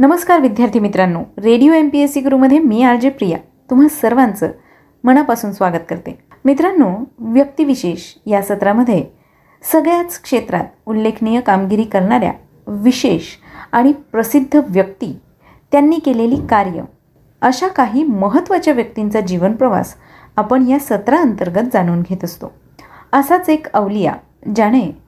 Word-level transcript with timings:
नमस्कार 0.00 0.40
विद्यार्थी 0.40 0.78
मित्रांनो. 0.78 1.20
Radio 1.38 1.72
M 1.72 1.88
P 1.88 1.98
S 1.98 2.12
C 2.12 2.20
गुरुमध्ये 2.20 2.58
मी 2.58 2.82
आर 2.82 2.96
जे 2.96 3.08
प्रिया. 3.10 3.38
तुम्हा 3.70 3.88
सर्वांचं 3.88 4.50
मनापासून 5.04 5.52
स्वागत 5.52 5.82
करते. 5.88 6.18
मित्रांनो 6.44 7.04
व्यक्तिविशेष 7.18 8.00
या 8.26 8.42
सत्रामध्ये 8.42 9.04
सगळ्याच 9.72 10.20
क्षेत्रात 10.22 10.64
उल्लेखनीय 10.86 11.40
कामगिरी 11.40 11.84
करणाऱ्या 11.84 12.32
विशेष 12.66 13.22
आणि 13.72 13.92
प्रसिद्ध 13.92 14.60
व्यक्ती 14.68 15.18
त्यांनी 15.72 15.98
केलेली 15.98 16.36
कार्य 16.46 16.82
अशा 17.42 17.68
काही 17.68 18.04
महत्त्वाच्या 18.04 18.74
व्यक्तींचा 18.74 19.20
जीवनप्रवास 19.20 19.94
आपण 20.36 20.68
या 20.68 20.78
सत्राअंतर्गत 20.78 21.68
जाणून 21.72 22.00
घेत 22.00 22.24
असतो. 22.24 22.52
असाच 23.12 23.48
एक 23.48 23.72
अवलिया 23.72 24.14
ज्याने 24.54 24.98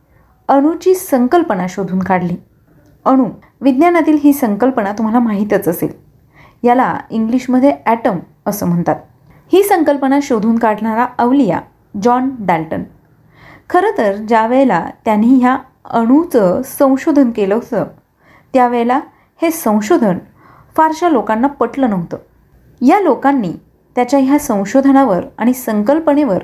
अणूची 0.48 0.94
संकल्पना 0.94 1.66
शोधून 1.68 1.98
काढली. 1.98 2.36
अणू. 3.04 3.26
विज्ञानातील 3.60 4.18
ही 4.22 4.32
संकल्पना 4.32 4.92
तुम्हाला 4.92 5.18
माहीतच 5.18 5.68
असेल. 5.68 5.92
याला 6.62 6.98
इंग्लिशमध्ये 7.10 7.76
ॲटम 7.86 8.18
असं 8.46 8.66
म्हणतात. 8.66 8.96
ही 9.52 9.62
संकल्पना 9.62 10.18
शोधून 10.22 10.58
काढणारा 10.58 11.06
अवलिया 11.18 11.60
जॉन 12.02 12.30
डॅल्टन. 12.38 12.82
खरं 13.70 13.98
तर 13.98 14.16
ज्या 14.16 14.46
वेळेला 14.46 14.90
त्यांनी 15.04 15.38
ह्या 15.38 15.58
अणूचं 15.84 16.62
संशोधन 16.64 17.30
केलं 17.30 17.54
होतं 17.54 17.84
त्यावेळेला 18.52 19.00
हे 19.42 19.50
संशोधन 19.50 20.18
फारशा 20.76 21.08
लोकांना 21.08 21.48
पटलं 21.48 21.90
नव्हतं. 21.90 22.16
या 22.80 23.00
लोकांनी 23.00 23.52
त्याच्या 23.94 24.20
ह्या 24.20 24.38
संशोधनावर 24.38 25.24
आणि 25.38 25.52
संकल्पनेवर 25.52 26.42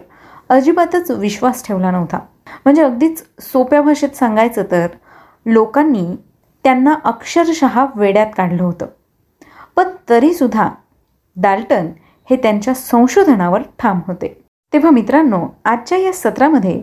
अजिबातच 0.49 1.11
विश्वास 1.11 1.67
ठेवला 1.67 1.91
नव्हता. 1.91 2.19
म्हणजे 2.65 2.83
अगदीच 2.83 3.23
सोप्या 3.41 3.83
भाषेत 3.83 4.09
सांगायचं 4.09 4.63
तर 4.71 4.87
लोकांनी 5.47 6.07
त्यांना 6.65 6.95
अक्षरशः 7.05 7.87
वेड्यात 7.97 8.27
काढलं 8.37 8.63
होतं. 8.63 8.87
पण 9.77 9.85
तरीसुद्धा 10.09 10.71
डाल्टन 11.37 11.87
हे 12.31 12.37
त्यांच्या 12.37 12.75
संशोधनावर 12.75 13.63
ठाम 13.79 14.01
होते. 14.07 14.45
तेव्हा 14.73 14.91
मित्रांनो 14.91 15.47
आजच्या 15.65 15.99
या 15.99 16.13
सत्रामध्ये 16.13 16.83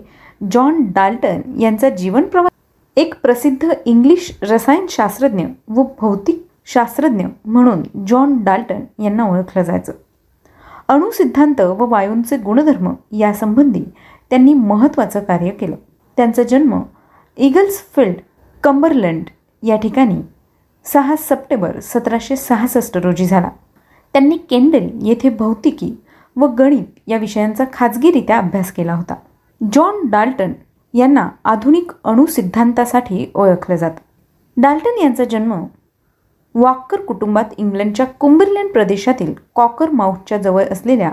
जॉन 0.52 0.82
डाल्टन 0.96 1.42
यांचा 1.60 1.90
जीवनप्रवास 1.90 2.52
एक 2.96 3.14
प्रसिद्ध 3.22 3.70
इंग्लिश 3.86 4.38
रसायनशास्त्रज्ञ 4.42 5.46
व 5.70 5.84
भौतिक 6.00 6.48
शास्त्रज्ञ 6.66 7.26
म्हणून 7.46 8.06
जॉन 8.08 8.44
डाल्टन 8.44 9.04
यांना 9.04 9.24
ओळखलं 9.24 9.64
जायचं. 9.64 9.94
अणुसिद्धांत 10.88 11.62
व 11.62 11.86
वायूंचे 11.86 12.38
गुणधर्म 12.38 12.94
यासंबंधी 13.12 13.84
त्यांनी 14.30 14.54
महत्त्वाचं 14.54 15.20
कार्य 15.20 15.50
केलं. 15.50 15.76
त्यांचा 16.18 16.44
जन्म 16.44 16.82
इगल्स 17.38 17.84
फिल्ड 17.96 18.16
कंबरलँड 18.64 19.24
या 19.66 19.76
ठिकाणी 19.76 20.22
सहा 20.86 21.16
सप्टेंबर 21.16 21.80
सतराशे 21.80 22.36
सहासष्ट 22.36 22.98
रोजी 22.98 23.26
झाला. 23.26 23.50
त्यांनी 24.14 24.38
केंडेल 24.38 25.00
येथे 25.02 25.30
भौतिकी 25.30 26.04
व 26.36 26.48
गणित 26.48 26.84
या 27.08 27.18
विषयांचा 27.18 27.64
खाजगीरित्या 27.74 28.38
अभ्यास 28.38 28.72
केला 28.72 28.94
होता. 28.94 29.16
जॉन 29.74 30.10
डाल्टन 30.10 30.54
यांना 30.94 31.30
आधुनिक 31.46 31.92
अणुसिद्धांतासाठी 32.04 33.32
ओळखलं 33.36 33.76
जातं. 33.76 34.00
डाल्टन 34.62 35.02
यांचा 35.02 35.24
जन्म 35.24 35.64
वाक्कर 36.56 37.02
कुटुंबात 37.02 37.46
इंग्लंडच्या 37.58 38.06
कुंबरलँड 38.06 38.72
प्रदेशातील 38.72 39.34
कॉकर 39.56 39.90
माउथच्या 39.90 40.38
जवळ 40.38 40.64
असलेल्या 40.64 41.12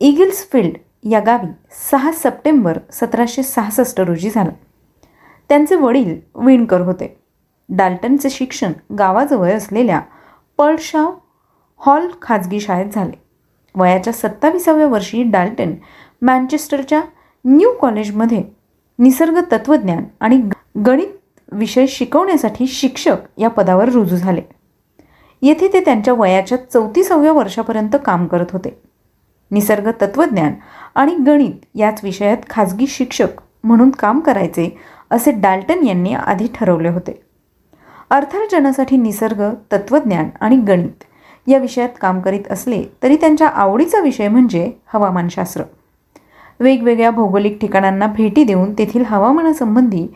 इगिल्सफील्ड 0.00 0.76
या 1.10 1.20
गावी 1.20 1.50
सहा 1.90 2.12
सप्टेंबर 2.12 2.78
सतराशे 2.92 3.42
सहासष्ट 3.42 4.00
रोजी 4.00 4.30
झाला. 4.30 4.50
त्यांचे 5.48 5.74
वडील 5.74 6.20
विणकर 6.34 6.80
होते. 6.80 7.19
डाल्टनचे 7.70 8.30
शिक्षण 8.30 8.72
गावाजवळ 8.98 9.52
असलेल्या 9.52 10.00
पळशाव 10.58 11.12
हॉल 11.78 12.06
खाजगी 12.22 12.60
शाळेत 12.60 12.90
झाले. 12.94 13.18
वयाच्या 13.74 14.12
सत्ताविसाव्या 14.12 14.86
वर्षी 14.86 15.22
डाल्टन 15.22 15.74
मँचेस्टरच्या 16.22 17.00
न्यू 17.44 17.72
कॉलेजमध्ये 17.72 18.42
निसर्ग 18.98 19.40
तत्त्वज्ञान 19.52 20.04
आणि 20.20 20.42
गणित 20.86 21.40
विषय 21.52 21.86
शिकवण्यासाठी 21.86 22.66
शिक्षक 22.66 23.16
या 23.38 23.50
पदावर 23.50 23.88
रुजू 23.88 24.16
झाले. 24.16 24.42
येथे 25.42 25.72
ते 25.72 25.80
त्यांच्या 25.80 26.14
वयाच्या 26.14 26.58
चौतीसाव्या 26.70 27.32
वर्षापर्यंत 27.32 27.96
काम 28.04 28.26
करत 28.26 28.46
होते. 28.52 28.82
निसर्ग 29.50 29.90
तत्त्वज्ञान 29.90 30.54
आणि 30.94 31.14
गणित 31.14 31.64
याच 31.74 32.00
विषयात 32.04 32.36
खाजगी 32.50 32.86
शिक्षक 32.86 33.40
म्हणून 33.64 33.90
काम 33.90 34.20
करायचे 34.20 34.78
असे 35.10 35.30
डाल्टन 35.30 35.86
यांनी 35.86 36.14
आधी 36.14 36.46
ठरवले 36.54 36.88
होते. 36.88 37.29
अर्थार्जनासाठी 38.10 38.96
निसर्ग 38.96 39.42
तत्त्वज्ञान 39.72 40.28
आणि 40.40 40.56
गणित 40.56 41.04
या 41.46 41.58
विषयात 41.58 41.88
काम 42.00 42.20
करीत 42.20 42.50
असले 42.50 42.82
तरी 43.02 43.16
त्यांच्या 43.16 43.48
आवडीचा 43.48 44.00
विषय 44.00 44.28
म्हणजे 44.28 44.70
हवामानशास्त्र 44.86 45.62
वेगवेगळ्या 46.60 47.10
भौगोलिक 47.10 47.60
ठिकाणांना 47.60 48.06
भेटी 48.06 48.44
देऊन 48.44 48.72
तेथील 48.72 49.04
हवामानासंबंधी 49.06 50.06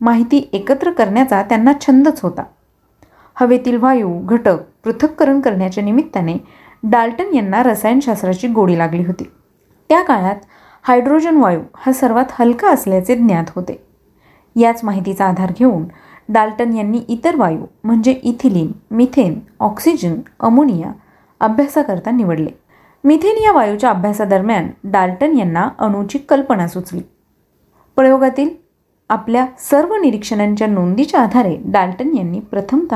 माहिती 0.00 0.48
एकत्र 0.52 0.90
करण्याचा 0.90 1.42
त्यांना 1.42 1.72
छंदच 1.80 2.20
होता. 2.20 2.42
हवेतील 3.36 3.76
वायू 3.76 4.18
घटक 4.18 4.56
पृथक्करण 4.84 5.40
करण्याच्या 5.40 5.84
निमित्ताने 5.84 6.36
डाल्टन 6.82 7.34
यांना 7.34 7.62
रसायनशास्त्राची 7.62 8.48
गोडी 8.48 8.78
लागली 8.78 9.04
होती. 9.04 9.24
त्या 9.88 10.02
काळात 10.02 10.36
हायड्रोजन 10.82 11.36
वायू 11.36 11.60
हा 11.76 11.92
सर्वात 11.92 12.24
हलका 12.32 12.70
असल्याचे 12.70 13.14
ज्ञात 13.14 13.50
होते. 13.54 13.82
याच 14.56 14.84
माहितीचा 14.84 15.26
आधार 15.26 15.52
घेऊन 15.58 15.84
डाल्टन 16.32 16.76
यांनी 16.76 17.00
इतर 17.08 17.36
वायू 17.36 17.64
म्हणजे 17.84 18.12
इथिलीन 18.22 18.70
मिथेन 18.90 19.38
ऑक्सिजन 19.60 20.14
अमोनिया 20.40 20.92
अभ्यासाकरता 21.40 22.10
निवडले. 22.10 22.50
मिथेन 23.04 23.42
या 23.42 23.52
वायूच्या 23.52 23.90
अभ्यासादरम्यान 23.90 24.68
डाल्टन 24.84 25.36
यांना 25.38 25.68
अणूची 25.78 26.18
कल्पना 26.18 26.66
सुचली. 26.68 27.00
प्रयोगातील 27.96 28.48
आपल्या 29.10 29.46
सर्व 29.58 29.94
निरीक्षणांच्या 29.94 30.66
नोंदीच्या 30.66 31.20
आधारे 31.20 31.56
डाल्टन 31.64 32.16
यांनी 32.16 32.40
प्रथमत 32.40 32.94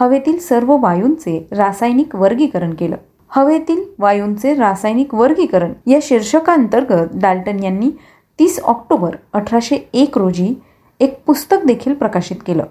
हवेतील 0.00 0.38
सर्व 0.38 0.76
वायूंचे 0.80 1.38
रासायनिक 1.52 2.14
वर्गीकरण 2.16 2.74
केलं. 2.74 2.96
हवेतील 3.30 3.82
वायूंचे 3.98 4.54
रासायनिक 4.54 5.14
वर्गीकरण 5.14 5.72
या 5.86 5.98
शीर्षकांतर्गत 6.02 7.14
डाल्टन 7.14 7.62
यांनी 7.64 7.90
तीस 8.38 8.58
ऑक्टोबर 8.60 9.16
अठराशे 9.32 9.76
एक 9.92 10.18
रोजी 10.18 10.54
एक 11.02 11.22
पुस्तक 11.26 11.56
देखील 11.66 11.94
प्रकाशित 11.94 12.36
केलं. 12.46 12.64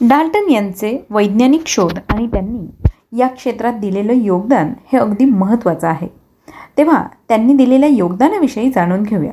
डाल्टन 0.00 0.50
यांचे 0.50 1.06
वैज्ञानिक 1.10 1.62
शोध 1.66 1.98
आणि 2.08 2.26
त्यांनी 2.26 2.88
या 3.18 3.28
क्षेत्रात 3.28 3.72
दिलेलं 3.72 4.12
योगदान 4.12 4.72
हे 4.92 4.98
अगदी 4.98 5.24
महत्त्वाचं 5.24 5.88
आहे. 5.88 6.08
तेव्हा 6.78 7.06
त्यांनी 7.28 7.54
दिलेल्या 7.54 7.88
योगदानाविषयी 7.88 8.70
जाणून 8.74 9.02
घेऊया. 9.02 9.30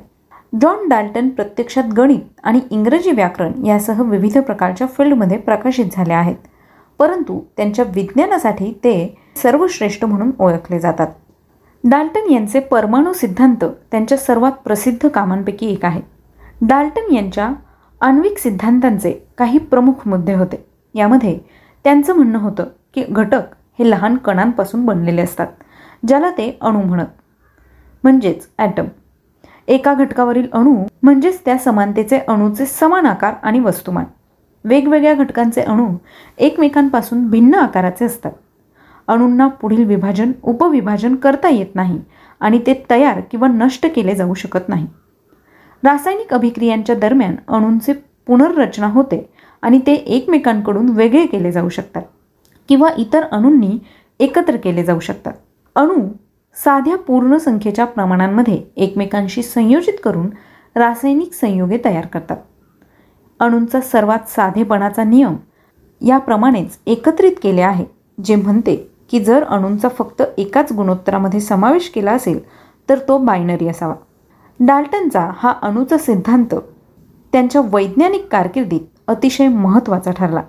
जॉन 0.61 0.87
डाल्टन 0.89 1.29
प्रत्यक्षात 1.29 1.83
गणित 1.97 2.39
आणि 2.43 2.59
इंग्रजी 2.69 3.11
व्याकरण 3.11 3.65
यासह 3.65 4.01
विविध 4.01 4.37
प्रकारच्या 4.37 4.87
फील्डमध्ये 4.87 5.37
प्रकाशित 5.37 5.85
झाले 5.91 6.13
आहेत. 6.13 6.35
परंतु 6.99 7.39
त्यांच्या 7.57 7.85
विज्ञानासाठी 7.95 8.71
ते 8.71 9.17
सर्वश्रेष्ठ 9.43 10.05
म्हणून 10.05 10.31
ओळखले 10.39 10.79
जातात. 10.79 11.07
डाल्टन 11.83 12.31
यांचे 12.31 12.59
परमाणू 12.59 13.13
सिद्धांत 13.13 13.63
त्यांच्या 13.63 14.17
सर्वात 14.17 14.51
प्रसिद्ध 14.51 15.07
कामांपैकी 15.07 15.71
एक 15.71 15.85
आहे. 15.85 16.01
डाल्टन 16.61 17.13
यांच्या 17.15 17.53
आण्विक 18.01 18.37
सिद्धांतांचे 18.37 19.11
काही 19.37 19.57
प्रमुख 19.57 20.07
मुद्दे 20.07 20.33
होते. 20.33 20.65
यामध्ये 20.95 21.39
त्यांचं 21.83 22.15
म्हणणं 22.15 22.39
होतं 22.39 22.65
की 22.93 23.03
घटक 23.09 23.55
हे 23.79 23.89
लहान 23.89 24.17
कणांपासून 24.17 24.85
बनलेले 24.85 25.21
असतात 25.21 25.47
ज्याला 26.07 26.29
ते 26.29 26.57
अणू 26.61 26.81
म्हणत. 26.81 27.05
म्हणजेच 28.03 28.47
ॲटम. 28.57 28.85
एका 29.67 29.93
घटकावरील 29.93 30.47
अणू 30.53 30.75
म्हणजेच 31.03 31.39
त्या 31.45 31.57
समानतेचे 31.57 32.19
अणूचे 32.27 32.65
समान 32.65 33.05
आकार 33.05 33.33
आणि 33.43 33.59
वस्तुमान. 33.59 34.05
वेगवेगळ्या 34.63 35.13
घटकांचे 35.13 35.61
अणू 35.61 35.87
एकमेकांपासून 36.37 37.29
भिन्न 37.29 37.55
आकाराचे 37.55 38.05
असतात. 38.05 38.31
अणूंना 39.07 39.47
पुढील 39.47 39.83
विभाजन 39.83 40.31
उपविभाजन 40.43 41.15
करता 41.15 41.50
येत 41.50 41.75
नाही 41.75 42.00
आणि 42.39 42.59
ते 42.67 42.85
तयार 42.89 43.19
किंवा 43.31 43.47
नष्ट 43.47 43.85
केले 43.95 44.15
जाऊ 44.15 44.33
शकत 44.33 44.69
नाही. 44.69 44.88
रासायनिक 45.83 46.33
अभिक्रियांच्या 46.33 46.95
दरम्यान 46.95 47.35
अणूंचे 47.47 47.94
पुनर्रचना 48.27 48.88
होते 48.88 49.29
आणि 49.62 49.79
ते 49.88 49.94
एकमेकांकडून 49.94 50.89
वेगळे 50.89 51.25
केले 51.25 51.51
जाऊ 51.51 51.69
शकतात 51.69 52.03
किंवा 52.69 52.89
इतर 52.97 53.24
अणूंनी 53.31 53.77
एकत्र 54.19 54.56
केले 54.56 54.83
जाऊ 54.83 55.00
शकतात. 55.00 55.33
अणू 55.75 56.07
साध्या 56.56 56.95
पूर्ण 56.97 57.38
संख्येच्या 57.38 57.85
प्रमाणांमध्ये 57.85 58.62
एकमेकांशी 58.75 59.44
संयोजित 59.44 59.94
करून 60.03 60.29
रासायनिक 60.75 61.33
संयोगे 61.33 61.77
तयार 61.85 62.06
करतात. 62.06 62.38
अणूंचा 63.39 63.81
सर्वात 63.81 64.29
साधेपणाचा 64.29 65.03
नियम 65.03 65.35
याप्रमाणेच 66.01 66.77
एकत्रित 66.85 67.31
केले 67.44 67.62
आहे 67.62 67.85
जे 68.25 68.35
म्हणते 68.35 68.75
की 69.09 69.19
जर 69.19 69.44
अणूंचा 69.44 69.89
फक्त 69.89 70.24
एकाच 70.38 70.71
गुणोत्तरामध्ये 70.71 71.39
समावेश 71.39 71.89
केला 71.89 72.12
असेल 72.12 72.39
तर 72.89 73.00
तो 73.07 73.18
बायनरी 73.18 73.68
असावा. 73.68 73.94
डाल्टनचा 74.59 75.30
हा 75.38 75.51
अणूचा 75.62 75.98
सिद्धांत 75.98 76.56
त्यांच्या 77.33 77.62
वैज्ञानिक 77.74 78.27
कारकिर्दीत 78.31 78.81
अतिशय 79.07 79.48
महत्त्वाचा 79.48 80.12
ठरला. 80.12 80.42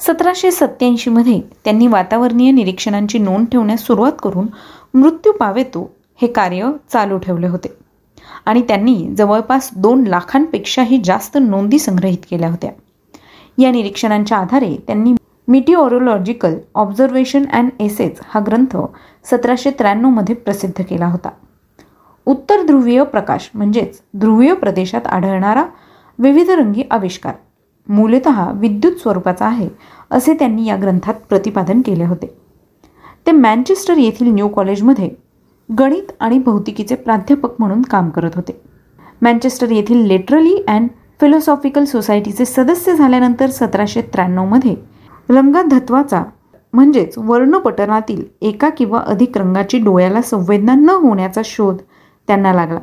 सतराशे 0.00 0.50
सत्याऐंशीमध्ये 0.50 1.40
त्यांनी 1.64 1.86
वातावरणीय 1.86 2.50
निरीक्षणांची 2.50 3.18
नोंद 3.18 3.46
ठेवण्यास 3.52 3.86
सुरुवात 3.86 4.12
करून 4.22 4.46
मृत्यू 4.94 5.32
पावेतो 5.32 5.90
हे 6.22 6.28
कार्य 6.28 6.70
चालू 6.92 7.18
ठेवले 7.18 7.46
होते 7.46 7.72
आणि 8.46 8.62
त्यांनी 8.68 8.96
जवळपास 9.18 9.70
दोन 9.76 10.06
लाखांपेक्षाही 10.06 11.00
जास्त 11.04 11.38
नोंदी 11.40 11.78
संग्रहित 11.78 12.24
केल्या 12.30 12.50
होत्या. 12.50 12.70
या 13.58 13.70
निरीक्षणांच्या 13.70 14.38
आधारे 14.38 14.74
त्यांनी 14.86 15.14
मिटिओरोलॉजिकल 15.48 16.54
ऑब्झर्वेशन 16.74 17.44
अँड 17.52 17.70
एसेज 17.80 18.20
हा 18.24 18.40
ग्रंथ 18.46 18.76
सतराशे 19.24 19.70
त्र्याण्णवमध्ये 19.70 20.34
प्रसिद्ध 20.34 20.82
केला 20.82 21.06
होता. 21.06 21.28
उत्तर 22.26 22.62
ध्रुवीय 22.62 23.02
प्रकाश 23.04 23.50
म्हणजेच 23.54 24.00
ध्रुवीय 24.18 24.54
प्रदेशात 24.54 25.06
आढळणारा 25.06 25.64
विविध 26.18 26.50
रंगी 26.50 26.82
आविष्कार. 26.90 27.34
मूलत 27.88 28.28
विद्युत 28.54 28.92
स्वरूपाचा 28.92 29.46
आहे 29.46 29.68
असे 30.10 30.34
त्यांनी 30.34 30.66
या 30.66 30.76
ग्रंथात 30.76 31.14
प्रतिपादन 31.28 31.80
केले 31.80 32.04
होते. 32.04 32.26
ते 33.26 33.32
मँचेस्टर 33.32 33.96
येथील 33.96 34.32
न्यू 34.34 34.48
कॉलेजमध्ये 34.48 35.08
गणित 35.68 36.12
आणि 36.20 36.38
भौतिकीचे 36.38 36.94
प्राध्यापक 36.94 37.54
म्हणून 37.58 37.82
काम 37.82 38.08
करत 38.10 38.36
होते. 38.36 38.60
मँचेस्टर 39.22 39.70
येथील 39.70 40.06
लिटरली 40.06 40.56
अँड 40.68 40.88
फिलॉसॉफिकल 41.20 41.84
सोसायटीचे 41.84 42.44
सदस्य 42.44 42.94
झाल्यानंतर 42.96 43.50
सतराशे 43.50 44.02
त्र्याण्णवमध्ये 44.02 44.74
रंगधत्वाचा 45.28 46.22
म्हणजेच 46.74 47.18
वर्णपटनातील 47.18 48.22
एका 48.40 48.68
किंवा 48.68 49.00
अधिक 49.06 49.38
रंगाची 49.38 49.78
डोळ्याला 49.78 50.22
संवेदना 50.22 50.74
न 50.74 50.90
होण्याचा 50.90 51.40
शोध 51.44 51.76
त्यांना 52.30 52.52
लागला. 52.52 52.78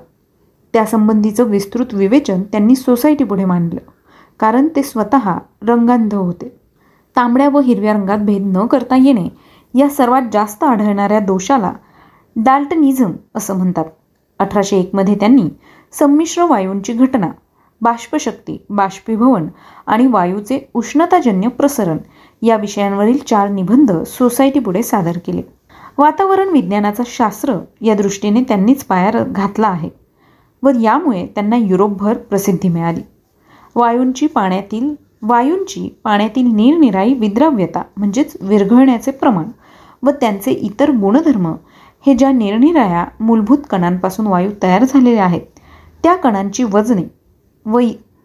त्यासंबंधीचं 0.74 1.44
विस्तृत 1.44 1.86
विवेचन 1.94 2.42
त्यांनी 2.42 2.76
सोसायटीपुढे 2.76 3.46
मांडलं. 3.46 3.80
कारण 4.40 4.68
ते 4.76 4.84
स्वतः 4.84 5.38
रंगांध 5.62 6.14
होते. 6.14 6.60
तांबड्या 7.16 7.50
व 7.50 7.60
हिरव्या 7.60 7.94
रंगात 7.94 8.18
भेद 8.18 8.44
न 8.46 8.66
करता 8.66 8.96
येणे 8.96 9.30
या 9.74 9.90
सर्वात 9.90 10.22
जास्त 10.34 10.64
आढळणाऱ्या 10.64 11.20
दोषाला 11.20 11.74
डाल्टनिझम 12.36 13.12
असं 13.36 13.58
म्हणतात. 13.58 13.86
अठराशे 14.40 14.78
एकमध्ये 14.78 15.16
त्यांनी 15.16 15.50
संमिश्र 15.92 16.44
वायूंची 16.44 16.94
घटना 16.94 17.28
बाष्पशक्ती 17.82 18.66
बाष्पीभवन 18.70 19.48
आणि 19.88 20.08
वायूचे 20.08 20.70
उष्णताजन्य 20.74 21.48
प्रसरण 21.48 21.98
या 22.42 22.56
विषयांवरील 22.56 23.18
चार 23.18 23.50
निबंध 23.50 23.92
सोसायटीपुढे 23.92 24.84
सादर 24.84 25.18
केले. 25.26 25.56
वातावरण 25.98 26.50
विज्ञानाचा 26.50 27.04
शास्त्र 27.08 27.54
या 27.82 27.96
दृष्टीने 27.96 28.42
त्यांनीच 28.42 28.84
पाया 28.84 29.24
घातला 29.24 29.68
आहे 29.68 29.90
व 30.64 30.70
यामुळे 30.82 31.26
त्यांना 31.26 31.56
युरोपभर 31.56 32.18
प्रसिद्धी 32.18 32.70
मिळाली. 32.70 33.02
वायूंची 33.76 34.28
पाण्यातील 34.28 34.94
वायूंची 35.22 35.88
पाण्यातील 36.04 36.48
निरनिराळी 36.48 37.14
विद्राव्यता 37.14 37.82
म्हणजेच 37.98 38.36
विरघळण्याचे 38.42 39.12
प्रमाण 39.12 39.46
व 40.04 40.10
त्यांचे 40.12 40.52
इतर 40.52 40.92
गुणधर्म 40.92 41.48
हे 42.06 42.14
ज्या 42.14 42.32
निरनिराळ्या 42.32 43.06
मूलभूत 43.20 43.58
कणांपासून 43.70 44.28
वायू 44.28 44.52
तयार 44.64 44.84
झालेले 44.84 45.18
आहेत 45.18 45.42
त्या 46.04 46.16
कणांची 46.16 46.64
वजने 46.64 47.04
व 47.66 47.80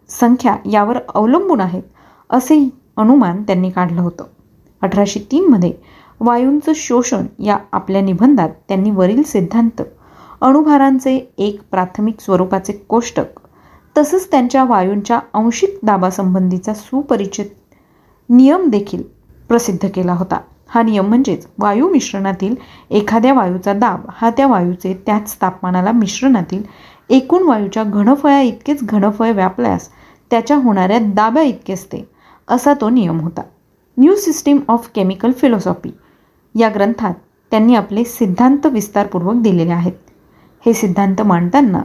संख्या 0.09 0.55
यावर 0.71 0.97
अवलंबून 1.15 1.61
आहेत 1.61 1.83
असे 2.29 2.69
अनुमान 2.97 3.43
त्यांनी 3.43 3.69
काढलं 3.69 4.01
होतं. 4.01 4.23
अठराशे 4.81 5.19
तीनमध्ये 5.31 5.73
वायूंचं 6.19 6.71
शोषण 6.75 7.25
या 7.39 7.57
आपल्या 7.71 8.01
निबंधात 8.01 8.49
त्यांनी 8.67 8.91
वरील 8.91 9.21
सिद्धांत 9.23 9.81
अणुभारांचे 10.41 11.15
एक 11.37 11.61
प्राथमिक 11.71 12.21
स्वरूपाचे 12.21 12.73
कोष्टक 12.73 13.39
तसंच 13.95 14.31
त्यांच्या 14.31 14.63
वायूंच्या 14.63 15.19
अंशिक 15.33 15.79
दाबासंबंधीचा 15.83 16.73
सुपरिचित 16.73 17.45
नियम 18.29 18.69
देखील 18.69 19.01
प्रसिद्ध 19.49 19.89
केला 19.95 20.13
होता. 20.13 20.39
हा 20.67 20.81
नियम 20.83 21.07
म्हणजेच 21.07 21.47
वायू 21.59 21.89
मिश्रणातील 21.89 22.55
एखाद्या 22.91 23.33
वायूचा 23.33 23.73
दाब 23.73 24.05
हा 24.11 24.29
त्या 24.29 24.47
वायूचे 24.47 24.93
त्याच 25.05 25.35
तापमानाला 25.41 25.91
मिश्रणातील 25.91 26.63
एकूण 27.09 27.43
वायूच्या 27.43 27.83
घनफळा 27.83 28.39
इतकेच 28.41 28.83
घनफळ 28.83 29.31
व्यापल्यास 29.31 29.89
त्याच्या 30.31 30.57
होणाऱ्या 30.57 30.99
दाब्या 30.99 31.43
इतके 31.43 31.73
असते 31.73 32.03
असा 32.47 32.73
तो 32.73 32.89
नियम 32.89 33.19
होता. 33.19 33.41
New 33.97 34.15
system 34.15 34.59
of 34.67 34.89
chemical 34.95 35.31
philosophy 35.31 35.91
या 36.55 36.69
ग्रंथात 36.69 37.13
त्यांनी 37.51 37.75
आपले 37.75 38.03
सिद्धांत 38.03 38.65
विस्तारपूर्वक 38.65 39.35
दिलेले 39.35 39.71
आहेत. 39.71 39.91
हे 40.65 40.73
सिद्धांत 40.73 41.21
मांडताना 41.21 41.81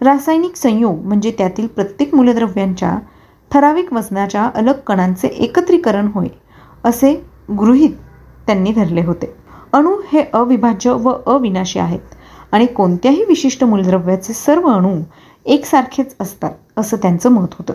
रासायनिक 0.00 0.56
संयोग 0.56 1.04
म्हणजे 1.04 1.30
त्यातील 1.38 1.66
प्रत्येक 1.66 2.14
मूलद्रव्यांच्या 2.14 2.98
ठराविक 3.50 3.92
वजनाच्या 3.92 4.50
अलग 4.54 4.78
कणांचे 4.86 5.28
एकत्रीकरण 5.28 6.08
होय 6.14 6.28
असे 6.84 7.14
गृहीत 7.50 7.90
त्यांनी 8.46 8.72
धरले 8.72 9.04
होते. 9.04 9.34
अणू 9.72 9.96
हे 10.12 10.24
अविभाज्य 10.32 10.90
व 10.90 11.12
अविनाशी 11.26 11.78
आहेत 11.78 12.14
आणि 12.52 12.66
कोणत्याही 12.66 13.24
विशिष्ट 13.24 13.64
मूलद्रव्याचे 13.64 14.32
सर्व 14.32 14.68
अणू 14.68 14.96
एकसारखेच 15.46 16.14
असतात 16.20 16.50
असं 16.76 16.96
त्यांचं 16.96 17.30
मत 17.30 17.54
होतं. 17.58 17.74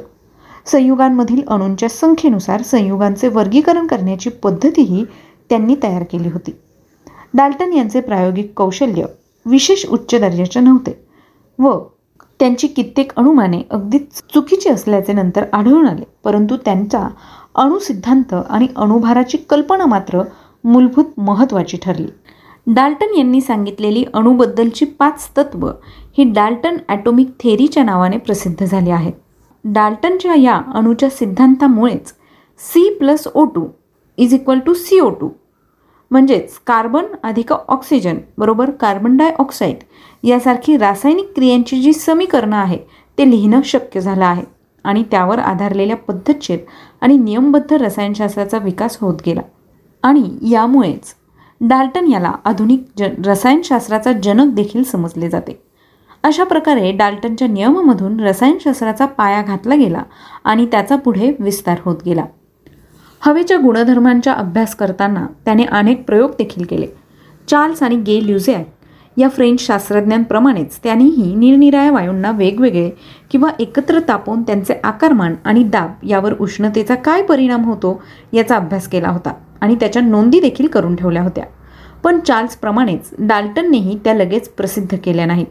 संयुगांमधील 0.66 1.42
अणूंच्या 1.48 1.90
संख्येनुसार 1.90 2.62
संयुगांचे 2.62 3.28
वर्गीकरण 3.28 3.88
करण्याची 3.88 4.30
पद्धतीही 4.30 5.06
त्यांनी 5.50 5.76
तयार 5.84 6.04
केली 6.04 6.30
होती. 6.30 6.52
डाल्टन 7.34 7.74
यांचे 7.74 8.02
प्रायोगिक 8.02 8.52
कौशल्य 8.56 9.06
विशेष 9.46 9.86
उच्च 9.86 10.16
दर्जाचे 10.16 10.60
नव्हते 10.60 10.92
व 11.60 11.78
त्यांची 12.40 12.68
कित्येक 12.68 13.12
अणुमाने 13.18 13.62
अगदी 13.72 13.98
चुकीची 14.34 14.70
असल्याचे 14.70 15.14
नंतर 15.14 15.46
आढळून 15.54 15.88
आले. 15.88 16.04
परंतु 16.24 16.56
त्यांचा 16.66 17.08
अणुसिद्धांत 17.56 18.34
आणि 18.34 18.68
अणुभाराची 18.76 19.38
कल्पना 19.50 19.86
मात्र 19.86 20.22
मूलभूत 20.64 21.20
महत्त्वाची 21.20 21.78
ठरली. 21.78 22.08
डाल्टन 22.68 23.18
यांनी 23.18 23.42
सांगितलेली 23.42 24.04
अणुबद्दलची 24.14 24.86
पाच 24.86 25.30
तत्व 25.38 25.68
ही 26.18 26.24
डाल्टन 26.24 26.78
ॲटोमिक 26.90 27.30
थेरीच्या 27.40 27.84
नावाने 27.84 28.18
प्रसिद्ध 28.18 28.66
झाली 28.66 28.90
आहेत. 28.90 29.14
डाल्टनच्या 29.64 30.36
या 30.36 30.62
अणूच्या 30.76 31.10
सिद्धांतामुळेच 31.10 32.14
C 32.60 32.90
plus 32.94 33.28
O 33.28 33.46
two 33.46 33.66
is 34.18 34.34
equal 34.34 34.60
to 34.60 34.74
C 34.74 35.00
O 35.00 35.10
two 35.10 35.30
म्हणजेच 36.12 36.58
कार्बन 36.68 37.06
अधिक 37.24 37.52
ऑक्सिजन 37.54 38.18
बरोबर 38.38 38.70
कार्बन 38.72 39.18
डायऑक्साईड 39.18 39.84
यासारखी 40.24 40.78
रासायनिक 40.78 41.34
क्रियांची 41.36 41.82
जी 41.82 41.94
समीकरणं 41.94 42.56
आहे 42.56 42.78
ते 43.18 43.30
लिहिणं 43.30 43.62
शक्य 43.66 44.02
झालं 44.02 44.26
आहे. 44.26 44.44
आणि 44.86 45.04
त्यावर 45.12 45.40
आधारलेल्या 45.40 45.96
पद्धतशीर 45.98 46.60
आणि 47.02 47.18
नियमबद्ध 47.18 47.74
रसायनशास्त्राचा 47.74 48.58
विकास 48.58 48.98
होत 49.02 49.22
गेला. 49.26 49.42
आणि 50.04 50.24
यामुळेच 50.52 51.14
डाल्टन 51.62 52.08
याला 52.08 52.32
आधुनिक 52.46 52.86
ज 52.98 53.04
रसायनशास्त्राचा 53.26 54.12
जनक 54.24 54.54
देखील 54.54 54.84
समजले 54.84 55.30
जाते. 55.30 55.60
अशा 56.24 56.44
प्रकारे 56.44 56.92
डाल्टनच्या 56.92 57.48
नियमामधून 57.48 58.20
रसायनशास्त्राचा 58.20 59.06
पाया 59.06 59.42
घातला 59.42 59.76
गेला 59.76 60.04
आणि 60.44 60.66
त्याचा 60.66 60.96
पुढे 60.96 61.36
विस्तार 61.40 61.78
होत 61.86 62.04
गेला. 62.06 62.26
हवेच्या 63.28 63.58
गुणधर्मांचा 63.58 64.34
अभ्यास 64.34 64.76
करताना 64.76 65.26
त्याने 65.46 65.64
अनेक 65.64 66.06
प्रयोग 66.06 66.32
देखील 66.32 66.66
केले. 66.70 66.86
चार्ल्स 67.48 67.84
आणि 67.84 67.96
गे 67.98 68.20
ल्युझॅक 68.26 68.68
या 69.18 69.30
फ्रेंच 69.30 69.60
शास्त्रज्ञांप्रमाणेच 69.60 70.80
त्यांनीही 70.84 71.36
निरनिराळ्या 71.36 71.92
वायूंना 71.92 72.32
वेगवेगळे 72.32 72.90
किंवा 73.32 73.50
एकत्र 73.60 74.00
तापवून 74.08 74.42
त्यांचे 74.42 74.74
आकारमान 74.84 75.36
आणि 75.46 75.64
दाब 75.64 75.92
यावर 76.04 76.34
उष्णतेचा 76.40 76.96
काय 76.96 77.22
परिणाम 77.22 77.64
होतो 77.64 78.02
याचा 78.34 78.56
अभ्यास 78.56 78.88
केला 78.88 79.10
होता 79.10 79.34
आणि 79.62 79.76
त्याच्या 79.76 80.02
नोंदी 80.02 80.40
देखील 80.40 80.68
करून 80.68 80.96
ठेवल्या 80.96 81.24
होत्या. 81.24 81.46
पण 82.04 82.20
चार्ल्सप्रमाणेच 82.20 83.10
डाल्टननेही 83.20 84.00
त्या 84.04 84.14
लगेच 84.14 84.50
प्रसिद्ध 84.50 84.98
केल्या 85.04 85.26
नाहीत. 85.26 85.48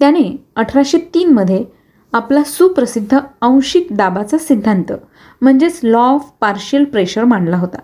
त्याने 0.00 0.44
अठराशे 0.56 0.98
तीनमध्ये 1.14 1.64
आपला 2.12 2.42
सुप्रसिद्ध 2.42 3.18
आंशिक 3.40 3.86
दाबाचा 3.90 4.38
सिद्धांत 4.38 4.92
म्हणजेच 5.40 5.80
लॉ 5.82 5.98
ऑफ 5.98 6.30
पार्शियल 6.40 6.84
प्रेशर 6.84 7.24
मांडला 7.24 7.56
होता. 7.56 7.78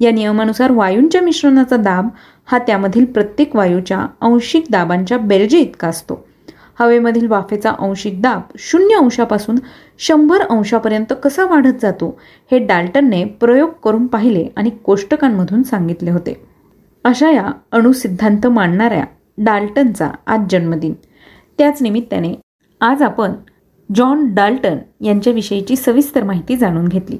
या 0.00 0.10
नियमानुसार 0.10 0.70
वायूंच्या 0.70 1.20
मिश्रणाचा 1.20 1.76
दाब 1.76 2.08
हा 2.46 2.58
त्यामधील 2.58 3.04
प्रत्येक 3.04 3.56
वायूच्या 3.56 4.06
आंशिक 4.20 4.64
दाबांच्या 4.70 5.18
बेरजे 5.18 5.58
इतका 5.58 5.88
असतो. 5.88 6.26
हवेमधील 6.78 7.26
वाफेचा 7.26 7.72
अंशिक 7.78 8.22
दाब 8.22 8.40
शून्य 8.58 8.94
अंशापासून 8.94 9.58
शंभर 9.98 10.40
अंशापर्यंत 10.40 11.12
कसा 11.22 11.44
वाढत 11.44 11.80
जातो 11.82 12.20
हे 12.50 12.58
डाल्टनने 12.58 13.24
प्रयोग 13.24 13.70
करून 13.84 14.06
पाहिले 14.06 14.48
आणि 14.56 14.70
कोष्टकांमधून 14.70 15.62
सांगितले 15.62 16.10
होते. 16.10 16.46
अशा 17.04 17.30
या 17.30 17.50
अणुसिद्धांत 17.72 18.46
मांडणाऱ्या 18.46 19.04
डाल्टनचा 19.38 20.10
आज 20.26 20.40
जन्मदिन. 20.50 20.92
त्याच 21.58 21.82
निमित्ताने 21.82 22.34
आज 22.80 23.02
आपण 23.02 23.32
जॉन 23.94 24.24
डाल्टन 24.34 24.78
यांच्याविषयीची 25.00 25.76
सविस्तर 25.76 26.24
माहिती 26.24 26.56
जाणून 26.56 26.88
घेतली. 26.88 27.16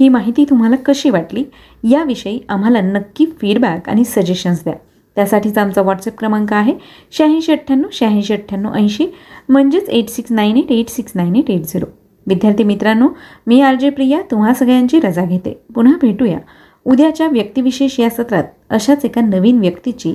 ही 0.00 0.08
माहिती 0.08 0.44
तुम्हाला 0.44 0.76
कशी 0.76 1.10
वाटली? 1.10 1.44
याविषयी 1.90 2.38
आम्हाला 2.48 2.80
नक्की 2.80 3.26
फीडबॅक 3.40 3.88
आणि 3.88 4.04
सजेशन्स 4.04 4.62
द्या. 4.64 4.74
त्यासाठीचा 5.16 5.62
आमचा 5.62 5.82
व्हॉट्सअप 5.82 6.18
क्रमांक 6.18 6.52
आहे 6.52 6.74
शहाऐंशी 7.12 7.52
अठ्ठ्याण्णव 7.52 7.88
शहाऐंशी 7.92 8.32
अठ्ठ्याण्णव 8.34 8.74
ऐंशी 8.74 9.06
म्हणजेच 9.48 9.88
eight 9.88 10.08
six 10.08 10.32
nine 10.32 10.56
eight 10.56 10.72
eight 10.72 10.88
six 10.88 11.12
nine 11.14 11.36
eight 11.36 11.50
eight 11.50 11.62
zero 11.62 11.86
विद्यार्थी 12.26 12.64
मित्रांनो 12.64 13.08
मी 13.46 13.60
आर 13.60 13.74
जे 13.74 13.90
प्रिया 13.90 14.20
तुम्हा 14.30 14.54
सगळ्यांची 14.54 15.00
रजा 15.00 15.24
घेते. 15.24 15.58
पुन्हा 15.74 15.94
भेटूया. 16.02 16.38
उद्याच्या 16.84 17.26
व्यक्तिविशेष 17.26 17.98
या 18.00 18.10
सत्रात 18.10 18.44
अशाच 18.70 19.04
एका 19.04 19.20
नवीन 19.20 19.58
व्यक्तीची 19.58 20.14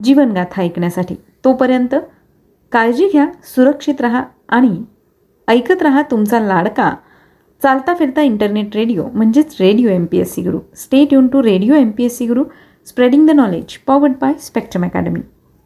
जीवनगाथा 0.00 0.62
ऐकण्यासाठी. 0.62 1.14
तोपर्यंत 1.44 1.94
काळजी 2.72 3.08
घ्या 3.08 3.26
सुरक्षित 3.44 4.00
राहा 4.00 4.22
आणि 4.48 4.82
ऐकत 5.50 5.82
रहा 5.82 6.02
तुमचा 6.10 6.40
लाडका. 6.40 6.92
चालता 7.62 7.94
फिरता 7.94 8.22
इंटरनेट 8.22 8.76
रेडिओ 8.76 9.04
म्हणजेच 9.14 9.56
radio 9.60 9.88
M 9.90 10.04
P 10.04 10.18
S 10.18 10.34
C 10.34 10.42
Guru 10.42 10.58
stay 10.76 11.12
युन 11.12 11.26
to 11.28 11.42
radio 11.42 11.74
M 11.74 11.90
P 11.90 12.04
S 12.04 12.16
C 12.18 12.26
Guru 12.26 12.44
spreading 12.86 13.26
the 13.28 13.30
knowledge 13.30 13.76
powered 13.86 14.12
by 14.20 14.32
Spectrum 14.40 14.84
Academy 14.84 15.20